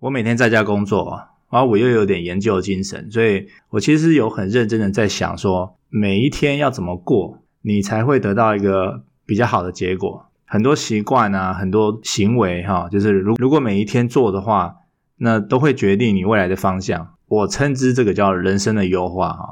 [0.00, 10.26] 我每天在家工作，然后我又有点研究精神，所以我其实有很认真的在想说，每一天要怎么过，你才会得到一个比较好的结果。
[10.46, 14.74] 很多习惯啊，很多行为哈，就是如如果每一天做的话，
[15.18, 17.14] 那都会决定你未来的方向。
[17.28, 19.46] 我称之这个叫人生的优化哈。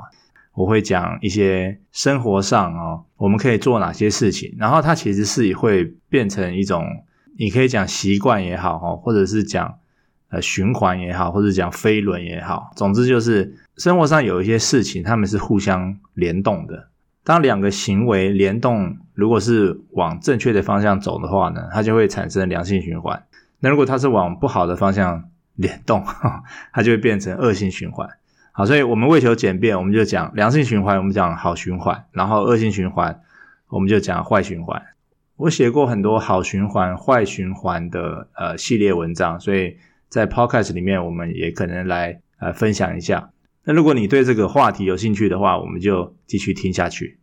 [0.55, 6.85] 我会讲一些生活上哦，我们可以做哪些事情，然后它其实是会变成一种，
[7.39, 9.79] 你可以讲习惯也好哈，或者是讲
[10.31, 16.89] 呃循环也好，或者讲飞轮也好，总之就是生活上有一些事情，它们是互相联动的。
[17.25, 23.23] 当两个行为联动，如果是往正确的方向走的话呢，它就会产生良性循环。
[23.61, 25.25] 那如果它是往不好的方向
[25.55, 26.05] 联动，
[26.73, 28.09] 它就会变成恶性循环。
[28.53, 33.21] 好，所以我们为求简便，我们就讲良性循环，我们讲好循环，然后恶性循环，
[33.69, 34.83] 我们就讲坏循环。
[35.37, 39.77] 我写过很多好循环、坏循环的呃系列文章，所以
[40.09, 43.31] 在 Podcast 里面，我们也可能来呃分享一下。
[43.65, 47.19] 那如果你对这个话题有兴趣的话，我们就继续听下去。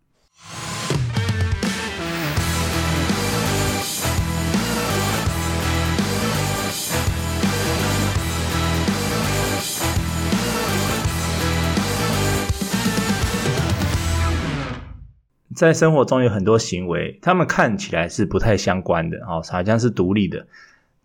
[15.55, 20.45] 在生活中有很多行为，他们看起来是不太相关的，哦，好像是独立的。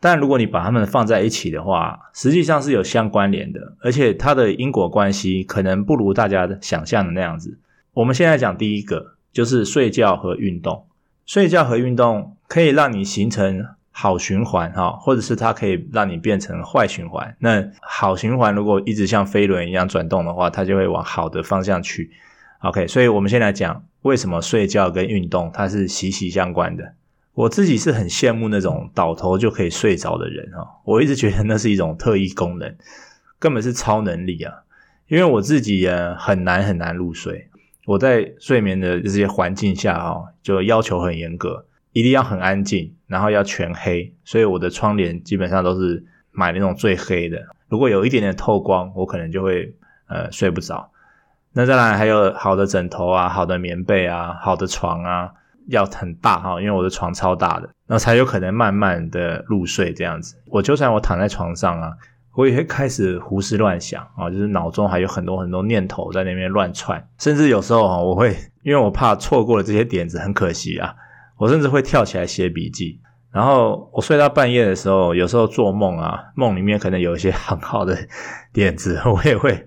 [0.01, 7.59] 但如果你把它们放在一起的话，实际上是有相关联的，而且它的因果关系可能不如大家想象的那样子。
[7.93, 10.87] 我们现在讲第一个，就是睡觉和运动。
[11.27, 17.37] 睡觉和运动可以让你形成好循环，哈，或者是它可以让你变成坏循环。
[17.39, 22.11] 那好循环如果一直像飞轮一样转动的话，它就会往好的方向去。
[22.61, 23.85] OK，所以我们先来讲。
[24.03, 26.95] 为什么睡觉跟运动它是息息相关的？
[27.35, 32.75] 我自己是很羡慕那种倒头就可以睡着的人哈，我一直觉得那是一种特异功能，
[33.39, 34.63] 根本是超能力啊！
[35.09, 37.49] 因为我自己也很难很难入睡，
[37.87, 47.39] 我在睡眠的这些环境下哈，就要求很严格，一定要很安静，然后要全黑，所以我的窗帘基本上都是买那种最黑的，
[47.69, 49.75] 如果有一点点透光，我可能就会
[50.09, 50.91] 呃睡不着。
[51.53, 55.33] 那再来还有好的枕头啊，好的棉被啊，好的床啊，
[55.71, 60.37] 要很大哈，因为我的床超大的，那才有可能慢慢的入睡这样子。
[60.47, 61.93] 我就算我躺在床上啊，
[62.35, 70.95] 我也会开始胡思乱想啊，就是脑中还有很多很多念头在那边乱窜，甚至有时候啊，我会因为我怕错过了这些点子，很可惜啊，
[71.39, 73.01] 我甚至会跳起来写笔记。
[73.33, 77.97] 然后我睡到半夜的时候，有时候做梦啊，梦里面可能有一些很好的
[78.53, 79.67] 点子，我也会。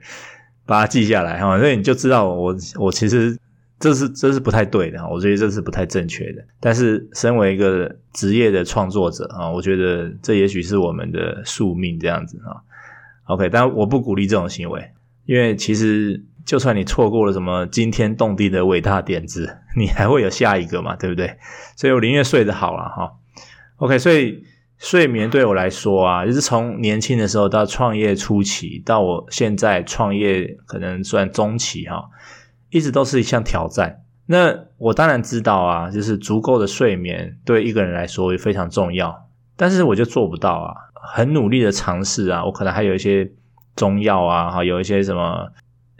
[0.66, 3.38] 把它记下来哈，所以你就知道我我其实
[3.84, 6.42] 这是这是不太对的，我觉得这是不太正确的。
[6.62, 12.64] 但是身为一个职业的创作者啊，我觉得这也许是我们的宿命这样子啊。
[13.26, 14.92] OK，但我不鼓励这种行为，
[15.26, 21.38] 因为其实就算你错过了什么惊天动地的伟大点子，你还会有下一个嘛，对不对？
[21.76, 23.12] 所以我宁愿睡得好了哈。
[23.76, 24.46] OK，所以。
[24.80, 32.04] 睡眠对我来说啊，就是从年轻的时候到创业初期，到我现在创业可能算中期哈，
[32.74, 34.02] 一直都是一项挑战。
[34.26, 40.74] 那我当然知道啊，就是足够的睡眠对一个人来说也非常重要，但是我就做不到啊。
[40.94, 43.32] 很努力的尝试啊，我可能还有一些
[43.76, 45.48] 中药啊，哈，有一些什么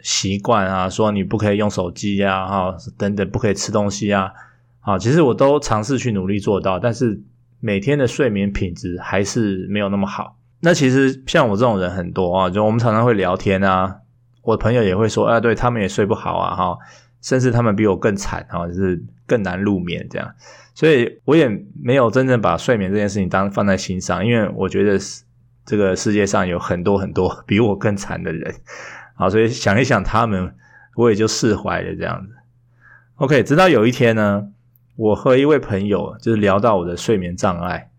[0.00, 4.32] 习惯啊，说你不可以用手机啊，哈，等等，不可以吃东西啊，
[4.80, 7.22] 啊，其实我都尝试去努力做到，但是。
[7.60, 10.36] 每天的睡眠品质还是没有那么好。
[10.60, 14.00] 那其实像我这种人很多啊，就我们常常会聊天啊，
[14.44, 16.78] 我朋友也会说，啊，对，他们也睡不好啊，哈，
[17.20, 20.32] 甚至他们比我更惨啊，就是更难入眠这样。
[20.74, 21.48] 所以我也
[21.82, 24.98] 没有真正把睡眠这件事情当放在心上，因为我觉得
[25.64, 28.54] 这个世界上有很多很多 比我更惨的人，
[29.16, 30.54] 啊，所以想一想他们，
[30.96, 32.32] 我也就释怀了这样子。
[33.16, 34.50] OK，直到有一天呢。
[34.96, 37.90] 我和一位朋友就是聊到我的睡眠障碍，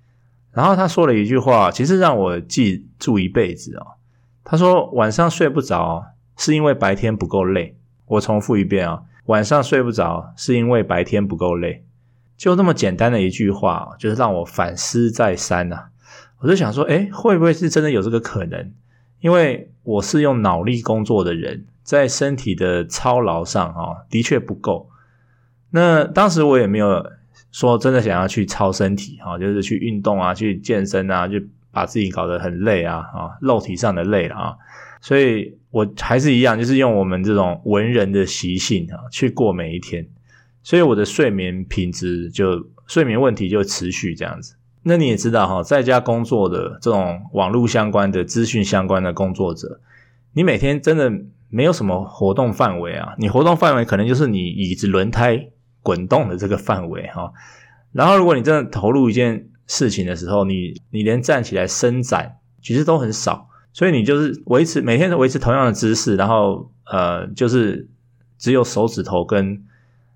[0.53, 3.85] 然后他说了一句话，其实让我记住一辈子哦。
[4.45, 6.06] 他说晚上睡不着
[6.37, 7.75] 是因为白天不够累。
[8.05, 11.83] 我重复一遍啊，晚上睡不着是因为白天不够累。
[12.37, 15.85] 就那么简单的一句话，就是让我反思再三呐。
[16.39, 18.71] 我就想说，诶，会不会是真的有这个可能？
[19.21, 24.89] 因为我是用脑力工作的人，在身体的操劳上啊，的确不够。
[25.71, 27.09] 那当时我也没有
[27.51, 31.39] 说真的想要去操身体哈，就是去运动啊，去健身啊，就
[31.71, 34.55] 把自己搞得很累啊，啊，肉体上的累了啊，
[34.99, 40.07] 所以我还是一样，就是用我们这种文人的习性啊，去过每一天，
[40.63, 44.56] 所以我的睡眠品质就睡眠问题就持续这样子。
[44.83, 49.81] 那你也知道哈，在家工作的这种网络相关的资讯相关的工作者，
[50.31, 51.12] 你每天真的
[51.50, 55.50] 没有什么活动范围啊，你活动范围可能就是你椅子轮胎
[55.83, 57.33] 滚动的这个范围哈。
[57.92, 67.89] 然后如果你真的投入一件事情的时候，你你连站起来伸展其实都很少，所以你就是维持每天都维持同样的姿势，然后呃就是
[68.38, 69.66] 只有手指头跟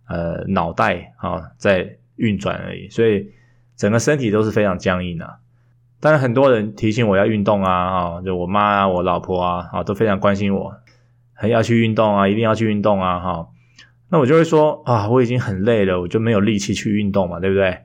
[0.07, 3.33] 呃脑袋啊在运转而已，所以。
[3.79, 5.37] 整个身体都是非常僵硬的，
[6.01, 10.73] 当然很多人提醒我要运动啊，啊，就我妈啊、我老婆啊，啊都非常关心我，
[11.33, 13.47] 还要去运动啊，一定要去运动啊，哈，
[14.09, 17.77] 那我就会说啊，我已经很累了，我就没有力气去运动嘛，对不对？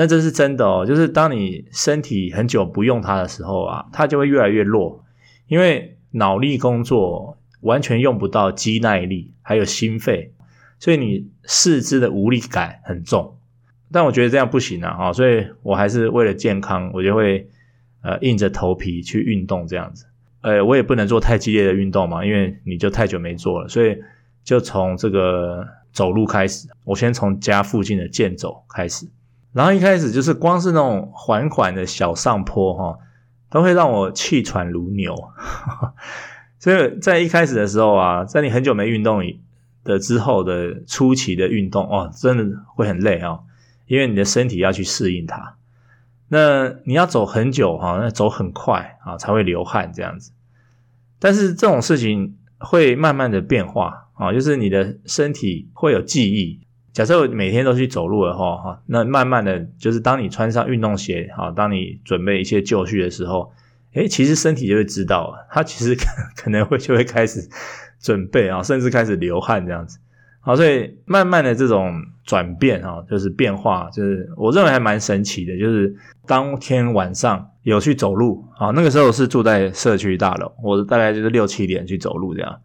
[0.00, 5.04] 那这是真的哦，就是当你身体很久不用它的时候啊，它就会越来越弱，
[5.46, 10.32] 因为脑力工作完全用不到肌耐力，还有心肺，
[10.78, 13.36] 所以你四肢的无力感很重。
[13.92, 17.46] 但我觉得这样不行啊，哈，所以我还是为了健康，我就会
[18.00, 20.06] 呃硬着头皮去运动这样子。
[20.40, 23.98] 呃，我也不能做太激烈的运动嘛，因为你就太久没做了，所以
[24.42, 26.68] 就从这个走路开始。
[26.84, 29.06] 我先从家附近的健走开始，
[29.52, 32.98] 然后一开始就是光是那种缓缓的小上坡哈，
[33.50, 35.14] 都会让我气喘如牛。
[36.60, 39.22] 所以在一开始的时候啊，在你很久没运动
[39.82, 43.40] 的之后的初期的运动哦，真的会很累啊。
[43.86, 45.56] 因为你的身体要去适应它，
[46.28, 50.30] 那你要走很久哈，那走很快啊才会流汗这样子。
[51.18, 56.60] 但是这种事情会慢慢的变化啊，就是你的身体会有记忆。
[57.00, 63.50] 假设我每天都去走路的话哈，那慢慢的就是当你穿上运动鞋啊，当你准备一些就绪的时候，
[63.94, 66.04] 诶，其实身体就会知道，它其实可
[66.36, 67.40] 可能会就会开始
[67.98, 69.98] 准备啊，甚至开始流汗这样子。
[70.40, 71.90] 好，所以慢慢的这种
[72.22, 75.58] 转变啊，就是变化，就是我认为还蛮神奇的。
[75.58, 75.96] 就是
[76.26, 82.60] 当天晚上有去走路啊，那个时候是住在社区大楼，我大概就是六七点去走路这样，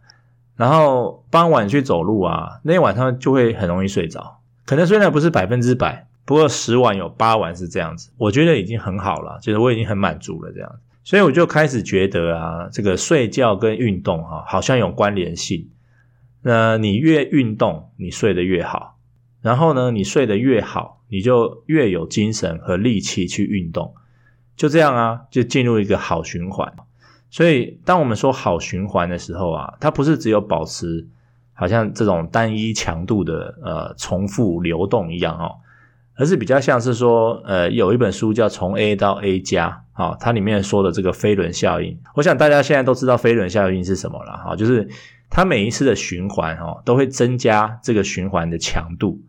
[0.56, 4.40] 然后傍晚去走路啊，那晚上就会很容易睡着。
[4.64, 10.70] 可能虽然不是百分之百，不过十晚有八晚是这样子，我觉得已经很好了，就是我已经很满足了这样。
[11.04, 15.68] 所以我就开始觉得啊，这个睡觉跟运动哈，好像有关联性。
[16.42, 18.98] 那你越运动，你睡得越好。
[19.42, 23.94] 然后呢，你睡得越好，你就越有精神和力气去运动。
[24.56, 26.72] 就这样啊，就进入一个好循环。
[27.30, 31.06] 所以，当我们说好循环的时候啊，它不是只有保持
[31.52, 35.56] 好像这种单一强度的呃重复流动一样哦，
[36.16, 41.98] 而是比较像是说，呃，有一本书叫《从 A 到 A 加》啊，它里面说的这个飞轮效应。
[42.14, 44.88] 我想大家现在都知道飞轮效应是什么了哈，就是。
[45.28, 49.20] 它每一次的循环哦，都会增加这个循环的强度。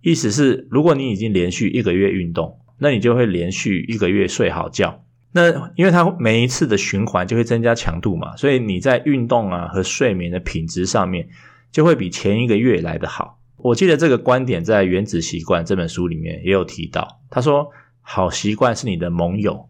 [0.00, 5.02] 意思是，如果你已经连续一个月运动，那你就会连续一个月睡好觉。
[5.32, 11.28] 那因为它每一次的循环就会增加强度嘛，所以你在运动啊和睡眠的品质上面
[11.70, 13.38] 就会比前一个月来得好。
[13.56, 17.20] 我记得这个观点在《原子习惯》这本书里面也有提到。
[17.30, 17.70] 他说，
[18.00, 19.68] 好习惯是你的盟友。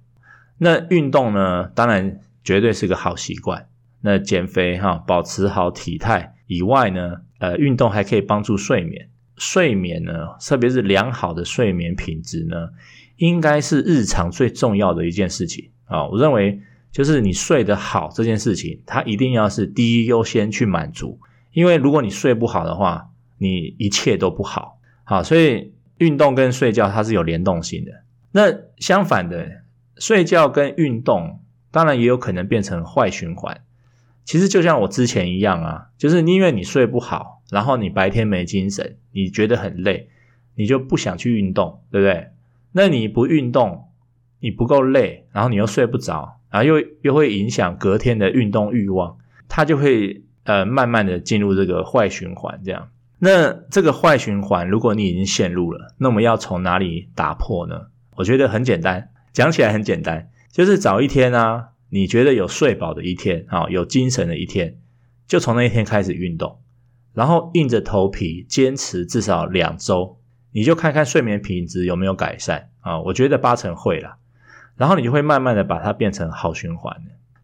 [0.58, 3.68] 那运动呢，当然绝对是个好习惯。
[4.00, 9.08] 那减肥哈，保持好体态以外呢，呃，运动还可以帮助睡眠。
[9.36, 12.70] 睡眠呢，特别是良好的睡眠品质呢，
[13.22, 16.08] 应该是日常最重要的一件事情啊。
[16.08, 16.60] 我认为，
[16.90, 21.20] 就是你睡得好这件事情，它一定要是第一优先去满足。
[21.52, 24.80] 因为如果你睡不好的话，你一切都不好。
[25.04, 27.92] 好，所以运动跟睡觉它是有联动性的。
[28.32, 29.62] 那相反的，
[29.98, 31.38] 睡觉跟运动
[31.70, 33.60] 当然也有可能变成坏循环。
[34.24, 40.08] 其实就像我之前一样啊，就是因为你睡不好，然后你白天没精神，你觉得很累，
[40.56, 42.28] 你就不想去运动，对不对？
[42.72, 43.88] 那你不运动，
[44.40, 52.60] 你不够累，然后你又睡不着，然后又又会影响隔天的运动欲望，它就会呃慢慢的进入这个坏循环。
[52.64, 52.88] 这样，
[53.18, 57.88] 那这个坏循环，如果你已经陷入了，那我们要从哪里打破呢？
[58.16, 61.68] 我觉得很简单，讲起来很简单，就是找一天啊。
[61.94, 64.78] 你觉得有睡饱的一天，啊，有精神的一天，
[65.26, 66.58] 就从那一天开始运动，
[67.12, 70.18] 然后硬着头皮坚持至少两周，
[70.52, 73.00] 你就看看睡眠品质有没有改善啊？
[73.00, 74.16] 我觉得八成会啦，
[74.76, 76.96] 然后你就会慢慢的把它变成好循环。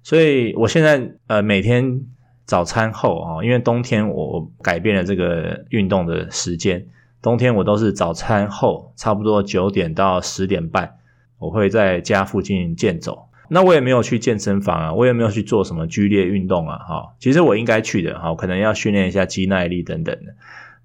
[0.03, 2.03] 所以我现在呃每天
[2.45, 6.87] 早餐后啊，因为冬天我改变了这个运动的时间，
[7.21, 10.97] 冬天我都是早餐后差不多九点到十点半，
[11.39, 13.27] 我会在家附近健走。
[13.51, 20.35] 那我也没有去健身房啊，我也没有去做什么剧烈运动啊，哈，其实我应该去的，哈，可能要训练一下肌耐力等等的。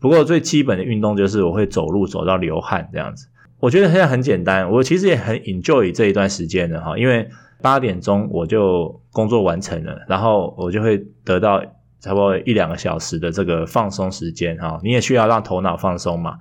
[0.04, 3.30] 不过最基本的运动就是我会走路走到流汗这样子。
[3.62, 7.30] 我觉得现在很简单，我其实也很 enjoy 这一段时间的哈，因为
[7.62, 11.64] 八点钟我就工作完成了，然后我就会得到
[12.02, 14.78] 差不多一两个小时的这个放松时间哈。
[14.84, 16.32] 你也需要让头脑放松嘛，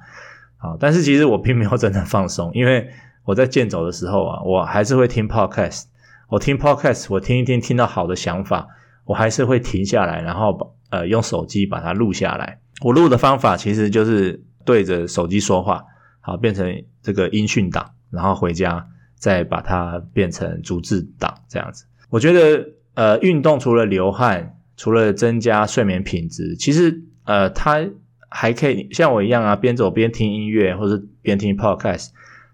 [0.58, 2.88] 啊，但是其实我并没有真的放松，因为
[3.24, 5.84] 我在健走的时候啊，我还是会听 podcast，
[6.28, 8.66] 我听 podcast，我听一听，听到好的想法，
[9.04, 12.60] 我还是会停下来，然后把呃用手机把它录下来。
[12.82, 15.84] 我录的方法其实就是对着手机说话，
[16.20, 21.84] 好，变成这个音讯档，然后回家再把它变成逐字档这样子。
[22.10, 27.84] 我觉得呃运动除了流汗，除了增加睡眠品质，其实呃它
[28.28, 32.08] 还可以像我一样啊，边走边听音乐，或是边听 podcast，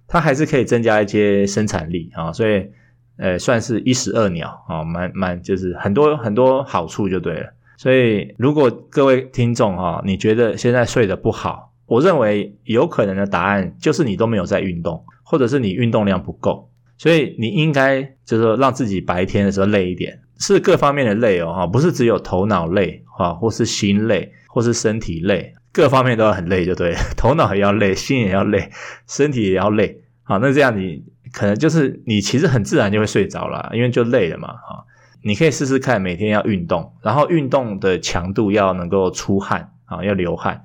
[0.06, 2.70] 它还是可以增加一些生产力啊，所以
[3.16, 7.54] 呃算是一石二鸟啊，蛮蛮就是很多很多好处就对了。
[7.78, 16.68] 所以，如果各位听众哈，你觉得现在睡得不好，我认为有可能的答案就是你都没有在运动，或者是你运动量不够。
[16.96, 28.68] 所以你应该就是说让自己白天的时候累一点，是各方面的累哦，哈，不是只有头脑累哈，或是心累，或是身体累，各方面都要很累就对， 头脑也要累，心也要累，
[29.06, 30.02] 身体也要累。
[30.24, 34.84] 好，那这样你可能就是你其实很自然就会睡着了，因为就累了嘛，哈。
[35.28, 40.64] 你可以试试看，每天要运动，然后运动的强度要能够出汗啊，要流汗。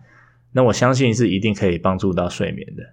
[0.54, 2.84] 那我相信是一定可以帮助到睡眠的。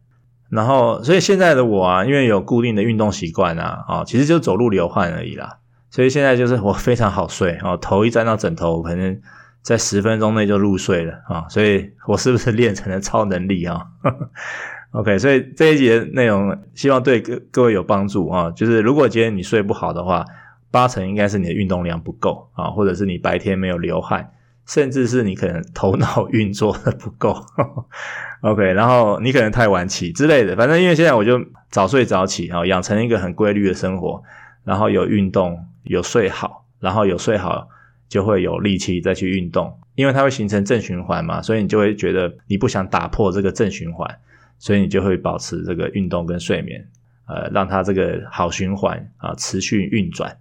[0.49, 5.59] 然后，所以现在的我啊，因为有固定的运动习惯啊，啊，其实就走路流汗而已啦。
[5.91, 9.21] 所以现在就是我非常好睡啊，头一沾到枕头，我可能
[9.63, 11.47] 在十分钟内就入睡了啊。
[11.49, 13.87] 所以我是不是练成了超能力啊？
[14.91, 18.51] OK，所以这一节内容希望对各各位有帮助啊。
[18.51, 20.25] 就是如果今天你睡不好的话，
[20.71, 24.33] 八成应该是你的运动量不够啊，或者是你白天没有流汗，
[24.67, 27.45] 甚至是你可能头脑 运作的不够。
[28.43, 34.23] OK，然后你可能太晚起之类的，反正因为现在我就早睡早起啊，养成一个很规律的生活，
[34.65, 37.69] 然后有运动，有睡好，然后有睡好
[38.09, 44.09] 就会有力气再去运动，因为它会形成正循环嘛，所以你就会觉得你不想打破这个正循环，
[44.59, 46.89] 所以你就会保持这个运动跟睡眠，
[47.27, 50.35] 呃，让它这个好循环啊持续运转。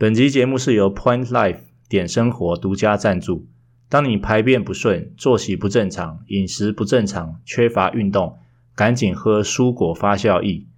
[0.00, 3.48] 本集节目是由 Point Life 点生活独家赞助。
[3.88, 8.38] 当你排便不顺、作息不正常、饮食不正常、缺乏运动，
[8.76, 10.68] 赶紧喝蔬果发酵液。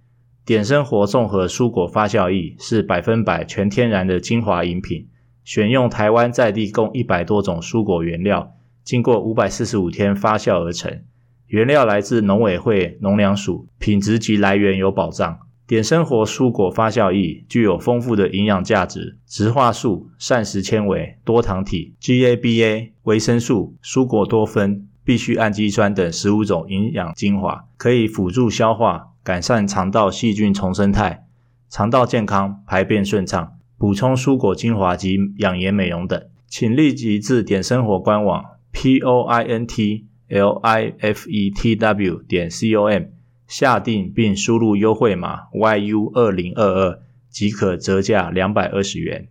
[0.43, 5.07] 点生活综合蔬果发酵液是百分百全天然的精华饮品，
[5.43, 11.03] 选用台湾在地共一百多种蔬果原料，经过五百四十五天发酵而成。
[11.45, 15.41] 原料来自农委会农粮署，品质及来源有保障。
[15.67, 31.25] 点生活蔬果发酵液具有丰富的营养价值，植化素、膳食纤维、多糖体、GABA、维生素、蔬果多酚、必需氨基酸等十五种营养精华，可以辅助消化，改善肠道细菌重生态，
[31.69, 36.21] 肠道健康，排便顺畅，补充蔬果精华及养颜美容等。
[36.47, 43.03] 请立即至点生活官网 p o i n t l i f e t w 点 c o m。
[43.51, 49.27] 下订并输入优惠码 YU 二零二二即可折价两百二十元。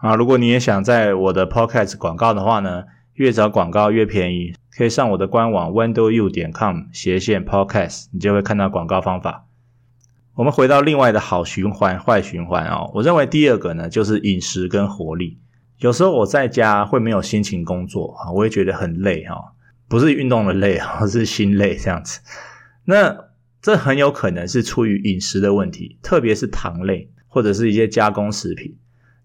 [0.00, 9.44] 啊，如果你也想在我的 Podcast 广告的话呢，越早广告越便宜，可以上我的官网 windowu 点 com 斜线 Podcast，你就会看到广告方法。
[10.34, 15.38] 我们回到另外的好循环、坏循环哦，我认为第二个呢就是饮食跟活力。
[15.80, 19.52] 有时候我在家会没有心情工作啊，我也觉得很累哈，
[19.86, 22.20] 不是运动的累啊，而是心累这样子。
[22.84, 23.26] 那
[23.62, 28.76] 这很有可能是出于饮食的问题，特别是糖类或者是一些加工食品。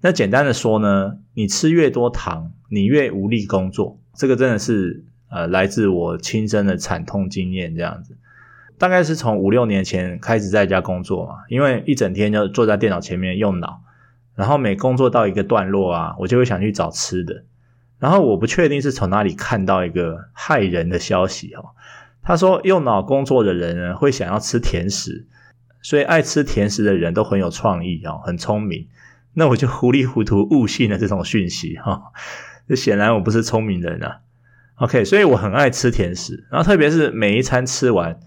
[0.01, 3.99] 那简单的说呢，你吃越多糖，你越无力工作。
[4.15, 8.17] 这个真的是呃来自我亲身的惨痛经验，这样子。
[8.77, 13.81] 大概是从五六年前开始在家工作嘛，因为一整天就坐在电脑前面用脑，
[14.35, 17.43] 然后每工作到一个段落啊，我就会想去找吃的。
[17.99, 21.75] 然后我不确定是从哪里看到一个骇人的消息哦。
[22.21, 25.25] 他说：“用脑工作的人呢，会想要吃甜食，
[25.81, 28.88] 所以爱吃甜食的人都很有创意哦，很聪明。
[29.33, 32.11] 那我就糊里糊涂悟信了这种讯息哈。
[32.67, 34.19] 这显然我不是聪明人啊。
[34.75, 38.19] OK，所以我很爱吃甜食，然后特别是每一餐吃完，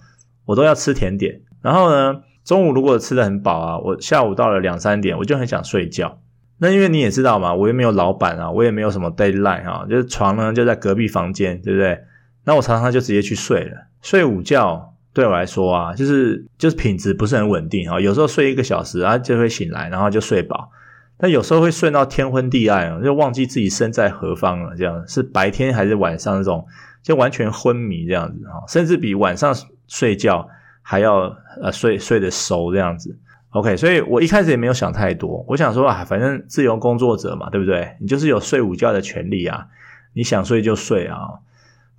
[0.46, 1.42] 我都要吃甜点。
[1.60, 6.18] 然后呢，中午如果吃得很饱啊，我下午到了两三点，我就很想睡觉。
[6.58, 12.00] 那因为你也知道嘛，我又没有老板啊，我也没有什么 deadline 啊，就是床呢就在隔壁房间，对不对？”
[12.44, 20.70] 那我常常就直接去睡了，睡午觉对我来说啊，就是就是品质不是很稳定啊，有时候睡一个小时啊就会醒来，然后就睡饱，
[21.18, 24.74] 但有时候会睡到天昏地暗，就忘记自己身在何方了。
[24.76, 26.66] 这样是白天还是晚上那种，
[27.02, 29.54] 就完全昏迷这样子啊，甚至比晚上
[29.86, 30.48] 睡觉
[30.80, 33.16] 还要呃睡睡得熟这样子。
[33.50, 37.96] OK，所以我一开始也没有想太多，我想说啊，反正自由工作者嘛，对不对？
[38.00, 39.66] 你就是有睡午觉的权利啊，
[40.14, 41.18] 你想睡就睡啊。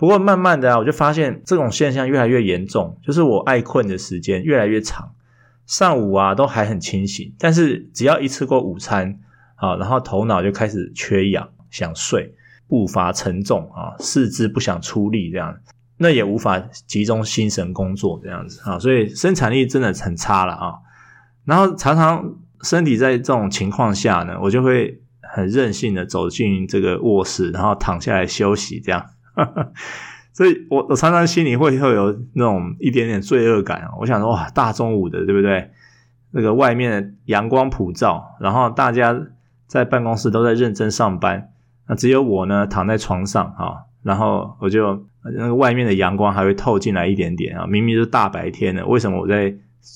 [0.04, 5.14] 不过慢慢的啊，我就发现这种现象越来越严重，就是我爱困的时间越来越长。
[5.66, 9.22] 上午啊都还很清醒，但是只要一吃过午餐
[9.56, 12.36] 啊，然后头脑就开始缺氧，想睡，
[12.68, 15.58] 步伐沉重啊，四肢不想出力这样，
[15.96, 20.74] 那也无法集中心神工作这样子啊，所以生产力真的很差了啊。
[21.46, 29.06] 然后常常身体在这种情况下呢，我就会很任性的走进这个卧室，然后躺下来休息这样。
[29.34, 29.72] 哈 哈
[30.32, 35.70] 所以我我常常心里会会有那种一点点罪恶感，我想说哇，大中午的，对不对？
[36.32, 39.16] 那个外面阳光普照，然后大家
[39.68, 41.52] 在办公室都在认真上班，
[41.88, 49.54] 那只有我呢躺在床上啊，然后我就那个外面的阳光还会透进来一点点啊，明明是大白天的，为什么我在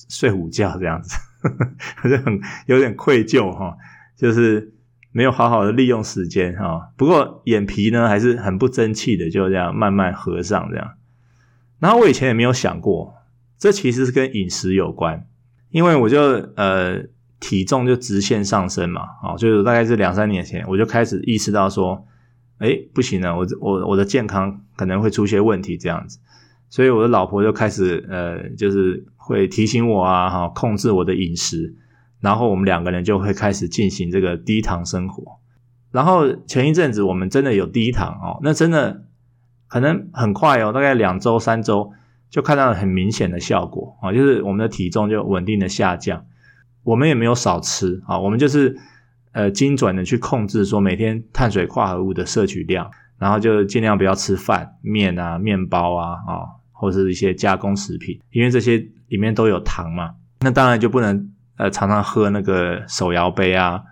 [0.08, 1.18] 睡午觉这样子？
[2.04, 3.76] 我就很有点愧疚哈，
[4.16, 4.72] 就是。
[5.18, 10.92] 没有好好的利用时间哈，不过眼皮呢还是很不争气的，就这样慢慢合上这样。
[11.80, 13.16] 然后我以前也没有想过，
[13.58, 15.26] 这其实是跟饮食有关，
[15.70, 16.20] 因为我就
[16.54, 17.02] 呃
[17.40, 22.06] 体重就直线上升嘛，啊，就是大概是两三年前我就开始意识到说，
[22.58, 26.20] 哎，不行了，我我我的健康可能会出现问题这样子，
[26.70, 31.74] 所以我的老婆就开始呃就是会提醒我啊，哈，控制我的饮食。
[32.20, 35.38] 然后我们两个人就会开始进行这个低糖生活。
[35.90, 39.04] 然后前一阵子我们真的有低糖哦，那真的
[39.68, 41.92] 可能很快哦，大概两周三周
[42.28, 46.26] 就看到了很明显的效果啊，就是我们的体重就稳定的下降。
[46.82, 48.78] 我们也没有少吃啊，我们就是
[49.32, 56.32] 呃精准的去控制说每天碳水化合物的摄取量，然后就尽量不要吃饭、面啊、面包啊啊，
[56.72, 58.76] 或者是一些加工食品，因为这些
[59.08, 61.32] 里面都有糖嘛，那当然就不能。
[61.58, 63.82] 呃，常常喝那个手摇杯啊，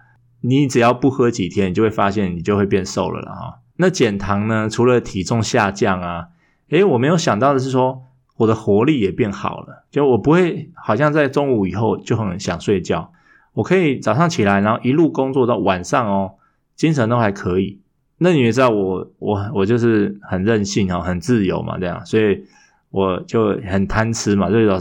[0.40, 3.58] 你只要不喝几天，你就会发现你就会变瘦了了哈。
[3.76, 6.28] 那减糖呢，除了体重下降啊，
[6.70, 8.04] 诶，我没有想到的是说，
[8.36, 13.12] 我的活力也变好了，就我不会好像在中午以后就很想睡觉，
[13.54, 16.34] 我可以早上起来，然后一路工作到晚上哦，
[16.76, 17.80] 精神都还可以。
[18.18, 22.44] 那你也知道我我我就是很任性哦，很自由嘛，这样，所以
[22.90, 24.78] 我就很贪吃嘛，就老。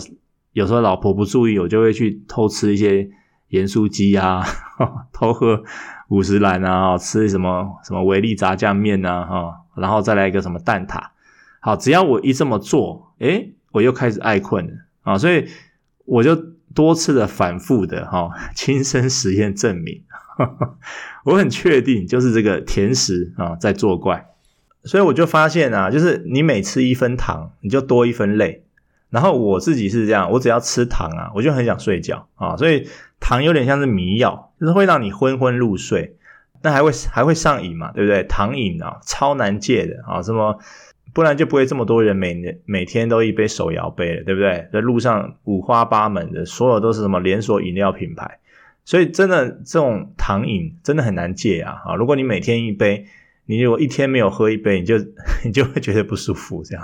[0.56, 3.10] 有时候老婆不注意，我就会去偷吃一些
[3.50, 4.42] 盐酥鸡啊，
[5.12, 5.62] 偷喝
[6.08, 11.08] 五十兰啊，吃什么什么维力炸酱面啊，哈，然后再来一个什么蛋挞。
[11.60, 14.72] 好，只要我一这么做，诶，我又开始爱困了
[15.04, 15.46] 啊，所以
[16.06, 16.34] 我就
[16.74, 20.04] 多次的反复的哈，亲身实验证明，
[21.26, 24.26] 我很确定就是这个甜食啊在作怪，
[24.86, 28.62] 所以我就发现啊，就是你每吃一分糖，你就多一分累。
[29.16, 32.86] 然后我自己是这样，我只要吃糖啊，我就很想睡觉啊，所以
[33.22, 36.18] 糖有点像是迷药，就是会让你昏昏入睡，
[36.62, 38.24] 那还会还会上瘾嘛，对不对？
[38.24, 40.60] 糖瘾啊，超难戒的啊，什么
[41.14, 44.68] 不然就不会这么多人每年每天都一杯手摇杯了，对不对？
[44.74, 48.40] 在路上五花八门的，所有都是什么连锁饮料品牌，
[48.84, 51.96] 所以真的这种糖瘾真的很难戒啊啊！
[51.96, 53.06] 如果你每天一杯，
[53.46, 54.98] 你如果一天没有喝一杯，你就
[55.46, 56.84] 你就会觉得不舒服，这样。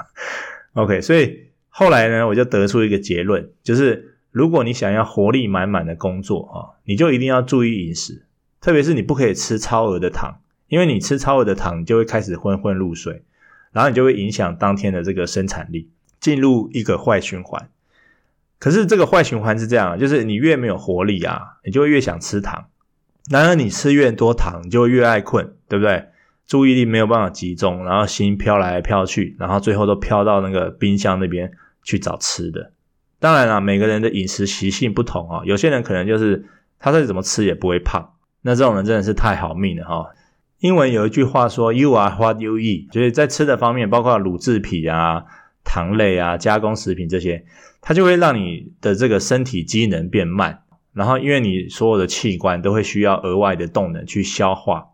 [0.75, 1.50] OK，所以。
[1.73, 8.25] 后来呢，我就得出一个结论，就是如果你想要活力满满的工作啊，你就一定要注意饮食，
[8.59, 13.23] 特别是你不可以吃超额的糖，因为你吃超额的糖，你就会开始昏昏入睡，
[13.71, 17.69] 然后你就会影响当天的这个生产力，进入一个坏循环。
[18.59, 22.65] 可是这个坏循环是这样，就是你越没有活力啊，你就会越想吃糖，
[23.29, 26.09] 然而你吃越多糖，你就会越爱困，对不对？
[26.51, 31.49] 注意力没有办法集中，然后心飘来飘去，然后最后都飘到那个冰箱那边
[31.81, 32.73] 去找吃的。
[33.21, 36.45] 当然了，每个人的饮食习性不同啊，有些人可能就是
[36.77, 40.07] 他再怎么吃也不会胖，那这种人真的是太好命了哈。
[40.59, 45.23] 英文有一句话说 “You are what you eat”，就是在吃的方面，包括乳制品啊、
[45.63, 47.45] 糖类啊、加工食品这些，
[47.79, 54.87] 它就会让你的这个身体机能变慢，然后因为你所有的器官都会需要额外的动能去消化。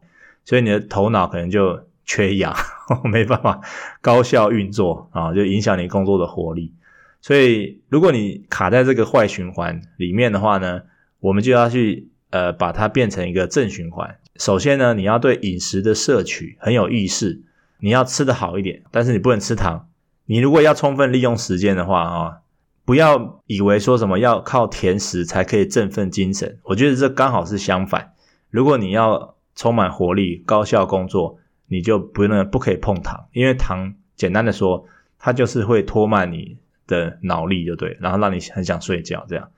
[0.48, 2.56] 所以你的头脑可能就缺氧，
[3.04, 3.60] 没办法
[4.00, 6.74] 高效运作啊，就影响你工作的活力。
[7.20, 10.84] 所以如果你卡在这个坏循环里面的话呢，
[11.20, 14.16] 我们就要去呃把它变成一个正循环。
[14.38, 17.42] 首先呢，你要对饮食的摄取很有意识，
[17.82, 19.90] 你要吃得好一点，但是你不能吃糖。
[20.28, 22.38] 你如果要充分利用时间的话啊，
[22.86, 28.14] 不要以为说什么要靠甜食才可以振奋精神，我觉得这刚好是相反。
[28.50, 34.86] 如果你要充满活力、高效工作，你就不能不可以碰糖，因为糖简单的说，
[35.20, 39.50] 它就是会拖慢你的脑力，就对，然后让你很想睡觉这样。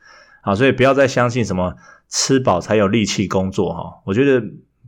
[0.41, 1.75] 好，所以不要再相信什么
[2.07, 4.43] 吃饱才有力气工作哈，我觉得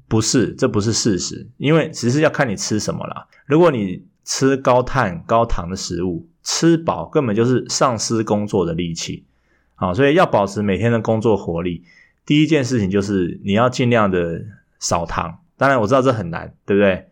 [0.07, 3.27] 不是，这不是事实，因为只是要看你吃什么啦。
[3.45, 9.25] 如果你吃高碳、高糖的食物，吃饱根本就是丧失工作的力气。
[9.75, 11.83] 好，所以要保持每天的工作活力，
[12.25, 14.41] 第一件事情就是你要尽量的
[14.81, 15.39] 少糖。
[15.55, 17.07] 当然我知道这很难，对不对？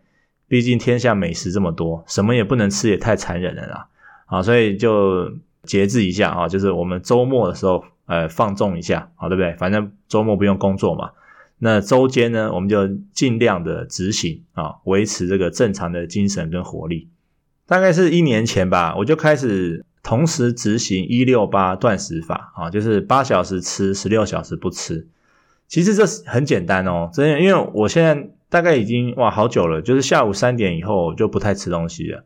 [0.48, 3.86] 毕竟天下美食这么多，什么也不能吃，也太残忍了啦。
[4.26, 5.30] 啊，所以就
[5.62, 9.54] 节制一下啊，就是我们周末的时候，呃，放纵一下，好，对不对？
[9.54, 11.12] 反正周末不用工作嘛。
[11.58, 17.08] 那周间呢，我们就尽量的执行啊，维持这个正常的精神跟活力。
[17.66, 25.06] 大概是一年前吧，我就开始同时执行一六八断食法啊，就是八小时吃，十六小时不吃。
[25.70, 28.28] 其实这是很简单哦，真的，因为我现在。
[28.50, 32.24] 大概已经哇好久了，就是下午三点以后就不太吃东西了。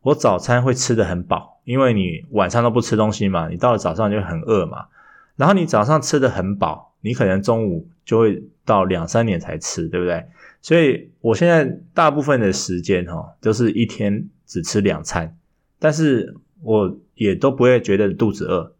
[0.00, 4.86] 我早餐会吃得很饱，因为你晚上都不吃东西嘛，你到了早上就很饿嘛。
[5.34, 10.24] 然后你早上吃得很饱，你可能中午就会到两三点才吃，对不对？
[10.62, 15.36] 所以我现在大部分的时间哈，都是一天只吃两餐，
[15.80, 18.72] 但是我也都不会觉得肚子饿。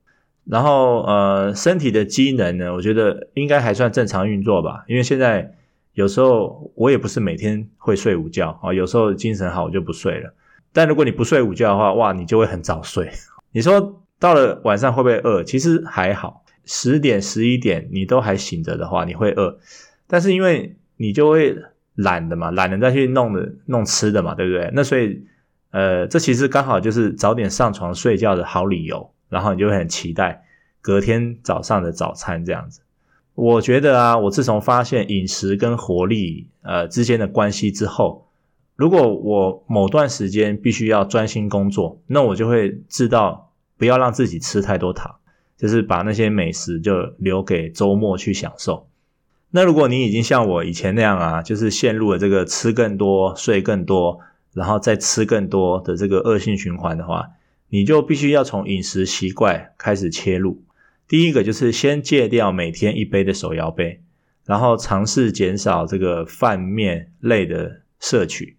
[0.48, 5.52] 然后呃，身体的机能呢，我觉得应该还算正常运作吧，因为现在。
[5.96, 10.34] 有时候我也不是每天会睡午觉啊，有时候精神好我就不睡了。
[10.70, 13.10] 但如果你不睡午觉的话，哇，你就会很早睡。
[13.50, 15.42] 你说到了晚上会不会饿？
[15.42, 19.58] 其实还好，十点十一点你都还醒着的话，你会饿。
[20.06, 21.56] 但是因为你就会
[21.94, 24.70] 懒的嘛，懒得再去弄的弄吃的嘛，对不对？
[24.74, 25.24] 那所以
[25.70, 29.10] 呃，这其实刚好就是早点上床睡觉的好理由。
[29.28, 30.44] 然后你就会很期待
[30.80, 32.80] 隔天早上的早餐这样子。
[33.34, 38.28] 我觉得啊，我自从发现饮食跟活力呃之间的关系之后，
[38.76, 45.16] 如果我某段时间必须要专心工作，那我就会知道不要让自己吃太多糖，
[45.58, 48.86] 就是把那些美食就留给周末去享受。
[49.50, 54.20] 那如果你已经像我以前那样啊，就是陷入了这个吃更多、睡更多，
[54.54, 57.30] 然后再吃更多的这个恶性循环的话，
[57.68, 60.62] 你就必须要从饮食习惯开始切入。
[61.08, 64.00] 第一个就是先戒掉每天一杯的手摇杯，
[64.44, 68.56] 然后尝试减少这个饭面类的摄取。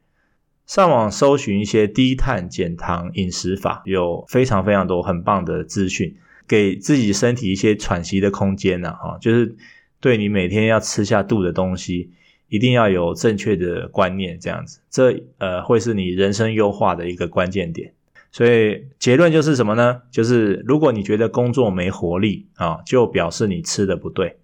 [0.65, 6.15] 上网搜寻一些低碳减糖饮食法，有非常非常多很棒的资讯，
[6.45, 9.55] 给自己身体一些喘息的空间呐，哈，就是
[10.01, 12.11] 对你每天要吃下肚的东西，
[12.49, 17.93] 一定要有正确的观念，这样子，这呃会是你人生优化的一个关键点。
[18.31, 20.01] 所以结论就是什么呢？
[20.11, 24.37] 就是如果你觉得工作没活力啊，就表示你吃的不对。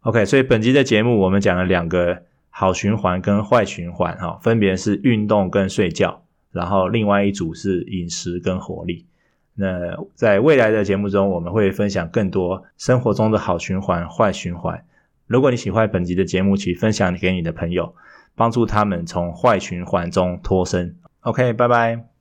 [0.00, 9.06] OK，所以本集的节目我们讲了两个好循环跟坏循环，哈，分别是运动跟睡觉，然后另外一组是饮食跟活力。
[9.54, 9.68] 那
[10.14, 14.84] 在未来的节目中，我们会分享更多生活中的好循环、坏循环。
[15.26, 17.94] 如果你喜欢本集的节目，请分享给你的朋友，
[18.34, 20.96] 帮助他们从坏循环中脱身。
[21.20, 22.11] OK，拜拜。